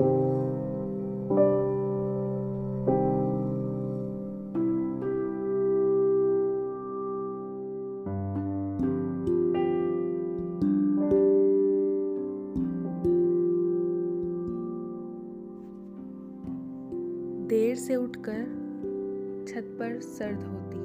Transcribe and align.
देर 0.00 0.08
से 17.74 17.96
उठकर 17.96 18.44
छत 19.48 19.76
पर 19.80 20.00
सर्द 20.00 20.42
होती 20.42 20.78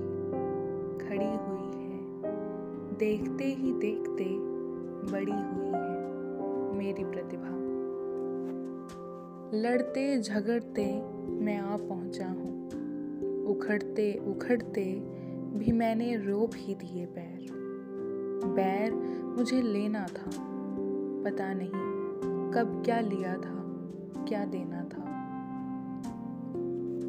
खड़ी 1.08 1.16
हुई 1.16 1.82
है। 1.82 2.00
देखते 2.98 3.44
ही 3.44 3.74
देखते 3.74 4.26
बड़ी 5.12 5.32
हुई 5.32 5.68
है 5.68 6.78
मेरी 6.78 7.04
प्रतिभा। 7.04 7.65
लड़ते 9.54 10.22
झगड़ते 10.22 10.86
मैं 11.28 11.58
आ 11.58 11.78
पहुँचा 11.78 12.28
हूँ। 12.28 13.46
उखड़ते 13.46 14.14
उखड़ते 14.28 14.84
भी 15.58 15.72
मैंने 15.72 16.16
रोप 16.16 16.52
ही 16.56 16.76
दिए 16.76 17.06
पैर 17.06 17.48
बैर 18.48 18.94
मुझे 19.38 19.62
लेना 19.62 20.06
था। 20.06 20.32
पता 21.26 21.54
नहीं 21.54 21.70
कब 22.52 22.82
क्या 22.86 23.00
लिया 23.00 23.34
था, 23.34 23.56
क्या 24.28 24.46
देना 24.46 24.84
था। 24.84 25.02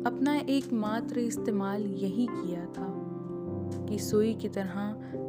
अपना 0.06 0.34
एकमात्र 0.34 1.18
इस्तेमाल 1.18 1.82
यही 1.82 2.26
किया 2.30 2.64
था 2.64 2.92
कि 3.88 3.98
सुई 3.98 4.34
की 4.34 4.48
तरह 4.48 4.80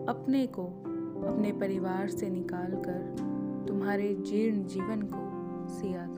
अपने 0.09 0.47
को 0.47 0.65
अपने 1.27 1.51
परिवार 1.51 2.07
से 2.09 2.29
निकालकर 2.29 3.15
तुम्हारे 3.67 4.15
जीर्ण 4.15 4.63
जीवन 4.63 5.01
को 5.13 5.27
सिया 5.69 6.07
था। 6.07 6.16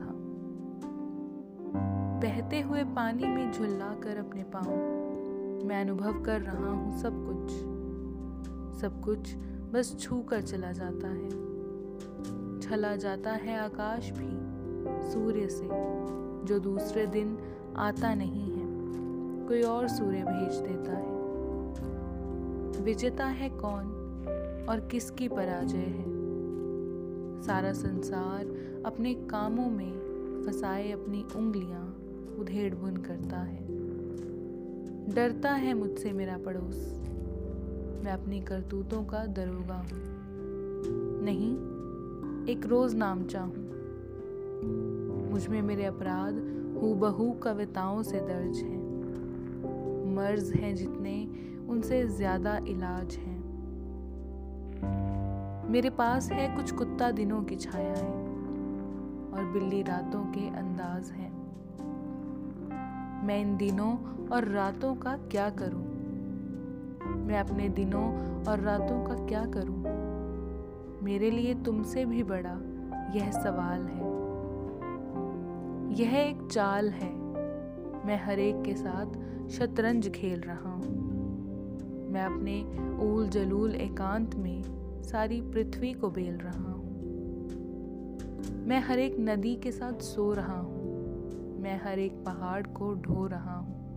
बहते 2.50 2.62
हुए 2.62 2.84
पानी 2.84 3.24
में 3.24 3.52
झुल्ला 3.52 3.94
कर 3.94 4.16
अपने 4.16 4.42
पाँव। 4.42 4.70
मैं 5.66 5.80
अनुभव 5.80 6.22
कर 6.22 6.40
रहा 6.40 6.70
हूँ 6.70 6.98
सब 6.98 7.12
कुछ। 7.12 7.52
सब 8.80 9.00
कुछ 9.00 9.34
बस 9.72 9.96
छू 10.00 10.22
कर 10.22 10.42
चला 10.42 10.72
जाता 10.72 11.08
है। 11.08 11.30
छला 12.60 12.96
जाता 12.96 13.30
है 13.30 13.58
आकाश 13.58 14.10
भी, 14.10 14.30
सूर्य 15.12 15.48
से, 15.48 15.68
जो 16.46 16.58
दूसरे 16.58 17.06
दिन 17.06 17.38
आता 17.76 18.14
नहीं 18.14 18.52
है। 18.52 18.66
कोई 19.48 19.62
और 19.62 19.88
सूर्य 19.88 20.18
भेज 20.18 20.54
देता 20.54 20.92
है। 20.92 21.16
विजेता 22.84 23.26
है 23.26 23.50
कौन 23.50 23.86
और 24.68 24.80
किसकी 24.80 25.28
पराजय 25.28 25.78
है? 25.78 26.04
सारा 27.42 27.72
संसार 27.72 28.46
अपने 28.86 29.14
कामों 29.14 29.70
में 29.70 29.92
फंसाए 30.46 30.90
अपनी 30.90 31.24
उंगलियाँ। 31.36 31.99
उधेड़ 32.40 32.74
बुन 32.74 32.96
करता 32.96 33.36
है। 33.36 33.66
डरता 35.14 35.50
है 35.50 35.74
मुझसे 35.74 36.12
मेरा 36.12 36.38
पड़ोस। 36.38 36.76
मैं 38.04 38.12
अपनी 38.12 38.40
करतूतों 38.40 39.04
का 39.04 39.26
दरोगा 39.26 39.74
हूँ। 39.74 40.00
नहीं, 41.22 41.52
एक 42.54 42.66
रोज 42.66 42.94
नाम 42.94 43.24
चाहूँ। 43.24 43.68
मुझमें 45.32 45.62
मेरे 45.62 45.84
अपराध 45.84 46.34
हूबहू 46.82 47.30
कविताओं 47.32 48.02
से 48.02 48.20
दर्ज 48.20 48.56
हैं। 48.56 48.80
मर्ज 50.14 50.52
हैं 50.52 50.74
जितने 50.76 51.28
उनसे 51.68 52.06
ज़्यादा 52.08 52.56
इलाज 52.56 53.14
हैं। 53.14 53.38
मेरे 55.70 55.90
पास 55.90 56.30
है 56.32 56.56
कुछ 56.56 56.70
कुत्ता 56.72 57.10
दिनों 57.10 57.42
की 57.42 57.56
छायाएँ 57.56 58.12
और 59.32 59.50
बिल्ली 59.52 59.82
रातों 59.82 60.24
के 60.24 60.48
अंदाज 60.48 61.10
हैं। 61.10 61.39
मैं 63.30 63.40
इन 63.40 63.56
दिनों 63.56 63.96
और 64.28 64.44
रातों 64.44 64.94
का 64.94 65.16
क्या 65.16 65.50
करूँ? 65.50 65.82
मैं 67.26 67.38
अपने 67.38 67.68
दिनों 67.68 68.04
और 68.44 68.60
रातों 68.60 69.04
का 69.04 69.26
क्या 69.26 69.44
करूँ? 69.46 69.82
मेरे 71.02 71.30
लिए 71.30 71.54
तुमसे 71.54 72.04
भी 72.04 72.22
बड़ा 72.22 72.60
यह 73.14 73.30
सवाल 73.30 73.82
है। 73.82 74.08
यह 76.00 76.28
एक 76.28 76.48
चाल 76.52 76.90
है। 76.90 77.14
मैं 78.06 78.24
हर 78.24 78.38
एक 78.38 78.62
के 78.62 78.74
साथ 78.74 79.06
शतरंज 79.48 80.08
खेल 80.08 80.40
रहा 80.40 80.72
हूँ। 80.72 80.92
मैं 82.12 82.22
अपने 82.22 82.64
ऊल 83.04 83.28
जलूल 83.28 83.74
एकांत 83.74 84.34
में 84.34 84.62
सारी 85.02 85.40
पृथ्वी 85.40 85.92
को 85.92 86.10
बेल 86.10 86.34
रहा 86.34 86.72
हूँ। 86.72 86.90
मैं 88.66 88.80
हर 88.80 88.98
एक 88.98 89.16
नदी 89.20 89.56
के 89.56 89.72
साथ 89.72 89.92
सो 89.92 90.32
रहा 90.32 90.60
हूँ। 90.60 90.79
मैं 91.60 91.80
हर 91.84 91.98
एक 91.98 92.12
पहाड़ 92.12 92.66
को 92.66 92.94
ढो 92.94 93.26
रहा 93.26 93.58
हूँ। 93.58 93.90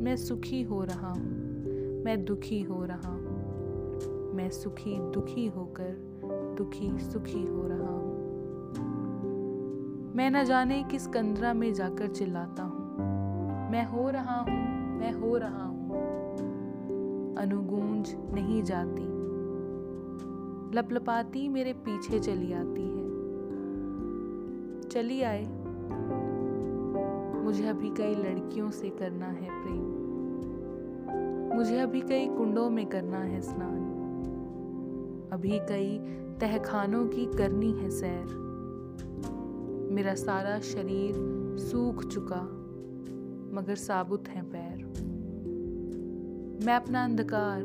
मैं 0.00 0.16
सुखी 0.16 0.62
हो 0.62 0.84
रहा 0.84 1.08
हूँ। 1.08 1.48
मैं 2.04 2.24
दुखी 2.24 2.62
हो 2.62 2.84
रहा 2.84 3.08
हूँ। 3.08 3.28
मैं 4.34 4.50
सुखी, 4.50 4.98
दुखी 4.98 5.46
होकर 5.46 6.08
दुखी, 6.58 6.98
सुखी 6.98 7.46
हो 7.46 7.66
रहा 7.66 7.92
हूँ। 7.92 8.18
मैं 10.16 10.30
न 10.30 10.44
जाने 10.44 10.82
किस 10.82 11.06
कंदरा 11.06 11.54
में 11.54 11.74
जाकर 11.74 12.06
चिल्लाता 12.06 12.62
हूँ। 12.62 12.78
मैं 13.70 13.86
हो 13.86 14.10
रहा 14.10 14.40
हूँ, 14.40 14.98
मैं 14.98 15.12
हो 15.12 15.36
रहा 15.36 15.64
हूँ। 15.64 15.88
अनुगूंज 17.36 18.16
नहीं 18.34 18.62
जाती। 18.62 19.18
लपलपाती 20.76 21.48
मेरे 21.48 21.72
पीछे 21.72 22.18
चली 22.18 22.52
आती 22.52 22.82
है। 22.82 23.08
चली 24.88 25.22
आए 25.22 25.57
मुझे 27.48 27.66
अभी 27.66 27.90
कई 27.90 28.14
लड़कियों 28.14 28.70
से 28.70 28.90
करना 28.90 29.26
है 29.26 29.48
प्रेम। 29.50 29.84
मुझे 31.56 31.78
अभी 31.78 32.00
कई 32.00 32.26
कुंडों 32.26 32.70
में 32.70 32.86
करना 32.86 33.18
है 33.18 33.40
स्नान। 33.40 33.78
अभी 35.32 35.58
कई 35.58 35.98
तहखानों 36.40 37.06
की 37.06 37.26
करनी 37.26 37.72
है 37.72 37.90
सैर। 37.90 38.24
मेरा 39.90 40.14
सारा 40.14 40.60
शरीर 40.60 41.14
सूख 41.58 42.04
चुका, 42.04 42.42
मगर 43.54 43.74
साबुत 43.74 44.28
हैं 44.28 44.44
पैर। 44.50 44.76
मैं 46.66 46.74
अपना 46.74 47.04
अंधकार, 47.04 47.62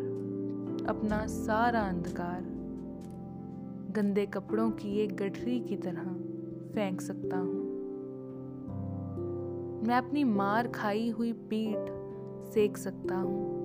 अपना 0.89 1.27
सारा 1.27 1.81
अंधकार, 1.81 2.41
गंदे 3.95 4.25
कपड़ों 4.25 4.71
की 4.71 4.99
एक 4.99 5.17
गठरी 5.17 5.59
की 5.59 5.75
तरह 5.75 6.13
फेंक 6.73 7.01
सकता 7.01 7.37
हूँ। 7.37 7.72
मैं 9.87 9.95
अपनी 9.95 10.23
मार 10.23 10.67
खाई 10.67 11.09
हुई 11.09 11.33
पीठ 11.33 11.77
सेक 12.53 12.77
सकता 12.77 13.15
हूँ। 13.15 13.63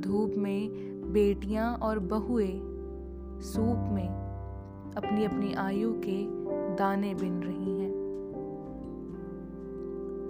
धूप 0.00 0.34
में 0.38 0.68
बेटियाँ 1.12 1.74
और 1.74 1.98
बहुए 1.98 2.60
सूप 3.40 3.88
में 3.92 4.08
अपनी 4.96 5.24
अपनी 5.24 5.54
आयु 5.54 5.92
के 5.92 6.26
दाने 6.76 7.14
बिन 7.14 7.42
रही 7.42 7.80
हैं। 7.80 7.94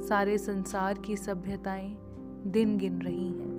सारे 0.08 0.38
संसार 0.38 0.94
की 0.94 1.16
सभ्यताएँ 1.16 1.98
दिन 2.46 2.78
गिन 2.78 3.02
रही 3.02 3.28
हैं। 3.28 3.56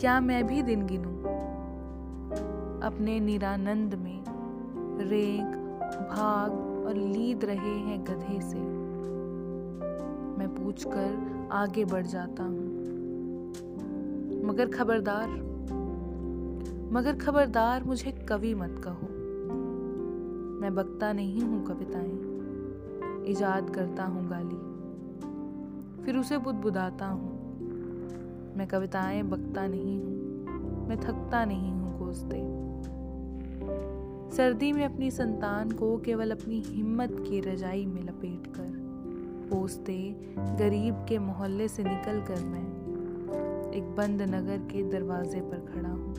क्या 0.00 0.20
मैं 0.20 0.46
भी 0.46 0.62
दिन 0.62 0.86
गिनूं? 0.86 1.20
अपने 2.80 3.20
निरानंद 3.20 3.94
में 3.94 4.24
रेंक 5.08 5.56
भाग 6.10 6.69
और 6.90 6.96
लीद 6.96 7.44
रहे 7.44 7.74
हैं 7.78 8.04
गधे 8.04 8.40
से। 8.40 8.58
मैं 10.38 10.48
पूछकर 10.54 11.48
आगे 11.52 11.84
बढ़ 11.84 12.06
जाता 12.06 12.42
हूँ। 12.42 12.66
मगर 14.44 14.68
खबरदार 14.68 15.28
मगर 16.92 17.16
खबरदार 17.16 17.84
मुझे 17.84 18.12
कवि 18.12 18.54
मत 18.54 18.80
कहो। 18.84 19.06
मैं 20.60 20.74
बकता 20.74 21.12
नहीं 21.12 21.40
हूँ 21.40 21.66
कविताएँ, 21.66 22.18
इजाद 23.26 23.70
करता 23.70 24.04
हूँ 24.04 24.28
गाली। 24.28 24.58
फिर 26.04 26.16
उसे 26.16 26.38
बुदबुदाता 26.38 27.06
हूँ। 27.06 27.30
मैं 28.56 28.68
कविताएँ 28.68 29.22
बकता 29.22 29.66
नहीं 29.66 30.00
हूँ, 30.00 30.88
मैं 30.88 31.00
थकता 31.00 31.44
नहीं 31.44 31.72
हूँ 31.72 31.98
कोसते 31.98 32.69
सर्दी 34.40 34.72
में 34.72 34.84
अपनी 34.84 35.10
संतान 35.10 35.70
को 35.70 35.98
केवल 35.98 36.30
अपनी 36.30 36.60
हिम्मत 36.60 37.10
की 37.12 37.40
रजाई 37.40 37.86
में 37.86 38.02
लपेट 38.02 38.46
कर 38.46 38.68
पोसते 39.50 40.16
गरीब 40.38 40.94
के 41.08 41.18
मोहल्ले 41.18 41.68
से 41.68 41.82
निकल 41.82 42.20
कर 42.20 42.44
मैं 42.44 43.72
एक 43.72 43.96
बंद 43.96 44.22
नगर 44.22 44.58
के 44.58 44.90
दरवाजे 44.90 45.40
पर 45.40 45.56
खड़ा 45.56 45.88
हूँ। 45.88 46.14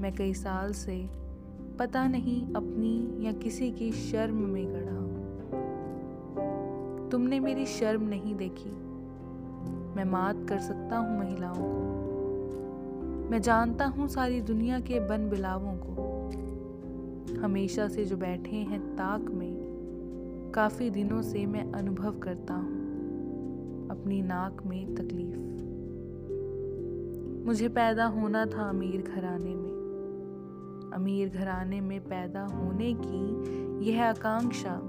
मैं 0.00 0.14
कई 0.14 0.34
साल 0.34 0.72
से 0.72 1.10
पता 1.78 2.08
नहीं 2.08 2.54
अपनी 2.54 3.26
या 3.26 3.32
किसी 3.32 3.70
की 3.70 3.92
शर्म 3.92 4.34
में 4.34 4.66
गढ़ा 4.68 4.96
हूँ। 4.96 5.48
तुमने 7.10 7.40
मेरी 7.40 7.66
शर्म 7.66 8.02
नहीं 8.02 8.34
देखी। 8.34 8.70
मैं 9.96 10.04
मात 10.04 10.46
कर 10.48 10.58
सकता 10.58 10.96
हूँ 10.96 11.18
महिलाओं 11.18 11.62
को। 11.62 13.30
मैं 13.30 13.42
जानता 13.42 13.86
हूँ 13.86 14.08
सारी 14.08 14.40
दुनिया 14.40 14.80
के 14.80 15.00
बन 15.00 15.30
बिलावों 15.30 15.72
को। 15.72 16.13
हमेशा 17.32 17.88
से 17.88 18.04
जो 18.04 18.16
बैठे 18.16 18.56
हैं 18.56 18.96
ताक 18.96 19.20
में, 19.20 19.64
काफ़ी 20.54 20.90
दिनों 20.90 21.22
से 21.22 21.46
मैं 21.46 21.72
अनुभव 21.72 22.18
करता 22.18 22.54
हूँ 22.54 22.84
अपनी 23.90 24.22
नाक 24.22 24.62
में 24.66 24.94
तकलीफ़। 24.94 25.44
मुझे 27.46 27.68
पैदा 27.68 28.04
होना 28.04 28.46
था 28.46 28.68
अमीर 28.68 29.02
घराने 29.02 29.54
में। 29.54 29.74
अमीर 30.94 31.28
घराने 31.28 31.80
में 31.80 32.00
पैदा 32.00 32.42
होने 32.42 32.94
की 33.00 33.44
यह 33.90 34.08
आकांक्षा 34.08 34.80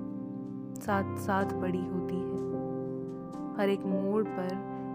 साथ 0.75 1.17
साथ 1.17 1.45
बड़ी 1.45 1.85
होती 1.85 2.15
है। 2.15 2.35
हर 3.57 3.69
एक 3.69 3.79
मोड़ 3.79 4.23
पर 4.23 4.49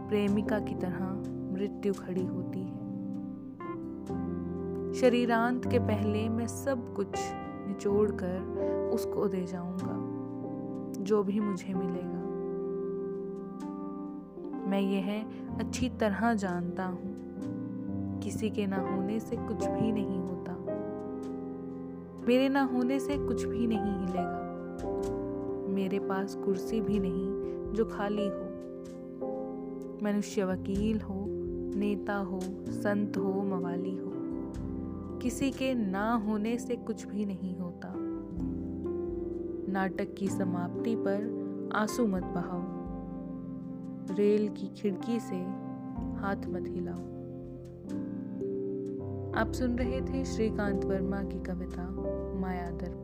प्रेमिका 0.08 0.58
की 0.58 0.75
तरह 0.75 1.06
मृत्यु 1.54 1.92
खड़ी 1.92 2.26
होती 2.26 2.60
है। 2.60 2.79
शरीरांत 4.94 5.66
के 5.70 5.78
पहले 5.78 6.28
मैं 6.28 6.46
सब 6.46 6.94
कुछ 6.94 7.08
निचोड़ 7.69 8.10
कर 8.10 8.90
उसको 8.94 9.28
दे 9.28 9.44
जाऊँगा, 9.44 9.96
जो 11.02 11.22
भी 11.22 11.40
मुझे 11.40 11.75
मिलेगा। 11.75 12.20
मैं 14.70 14.81
यह 14.81 15.25
अच्छी 15.58 15.88
तरह 15.88 16.34
जानता 16.34 16.84
हूँ, 16.84 18.20
किसी 18.20 18.50
के 18.50 18.66
ना 18.66 18.76
होने 18.76 19.20
से 19.20 19.37
कुछ 19.37 19.66
भी 19.66 19.92
नहीं 19.92 20.19
होता। 20.19 20.52
मेरे 22.28 22.48
ना 22.48 22.62
होने 22.62 23.00
से 23.00 23.19
कुछ 23.19 23.44
भी 23.44 23.66
नहीं 23.66 24.06
हिलेगा। 24.06 24.40
मेरे 25.75 25.98
पास 25.98 26.34
कुर्सी 26.34 26.81
भी 26.81 26.98
नहीं 26.98 27.72
जो 27.72 27.84
खाली 27.84 28.28
हो। 28.28 28.46
मनुष्य 30.02 30.44
वकील 30.44 31.00
हो, 31.00 31.25
नेता 31.78 32.16
हो, 32.16 32.40
संत 32.69 33.16
हो, 33.16 33.42
मवाली 33.42 33.96
हो। 33.96 34.09
किसी 35.22 35.50
के 35.50 35.75
ना 35.75 36.14
होने 36.14 36.58
से 36.58 36.76
कुछ 36.76 37.06
भी 37.06 37.26
नहीं 37.26 37.56
होता। 37.56 37.94
नाटक 39.72 40.14
की 40.14 40.28
समाप्ति 40.28 40.96
पर 40.96 41.40
आँसू 41.75 42.06
मत 42.06 42.22
बहाओ। 42.22 42.81
रेल 44.17 44.49
की 44.49 44.69
खिड़की 44.69 45.20
से 45.20 45.37
हाथ 46.20 46.37
मत 46.49 46.64
हिलाओ। 46.69 47.11
आप 49.34 49.52
सुन 49.52 49.76
रहे 49.78 50.00
थे 50.00 50.25
श्रीकांत 50.25 50.84
वर्मा 50.84 51.23
की 51.23 51.40
कविता 51.40 51.88
माया 52.40 52.70
दर्पण 52.70 53.00